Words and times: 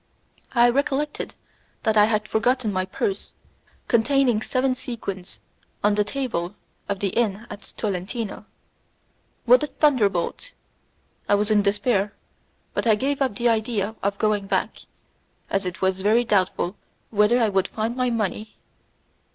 I 0.55 0.67
recollected 0.67 1.35
that 1.83 1.95
I 1.95 2.05
had 2.05 2.27
forgotten 2.27 2.73
my 2.73 2.85
purse, 2.85 3.33
containing 3.87 4.41
seven 4.41 4.73
sequins, 4.73 5.39
on 5.83 5.93
the 5.93 6.03
table 6.03 6.55
of 6.89 7.01
the 7.01 7.09
inn 7.09 7.45
at 7.51 7.71
Tolentino. 7.77 8.45
What 9.45 9.61
a 9.61 9.67
thunderbolt! 9.67 10.53
I 11.29 11.35
was 11.35 11.51
in 11.51 11.61
despair, 11.61 12.15
but 12.73 12.87
I 12.87 12.95
gave 12.95 13.21
up 13.21 13.35
the 13.35 13.47
idea 13.49 13.95
of 14.01 14.17
going 14.17 14.47
back, 14.47 14.79
as 15.51 15.67
it 15.67 15.83
was 15.83 16.01
very 16.01 16.23
doubtful 16.23 16.77
whether 17.11 17.37
I 17.39 17.49
would 17.49 17.67
find 17.67 17.95
my 17.95 18.09
money. 18.09 18.57